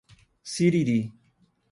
Siriri 0.43 1.13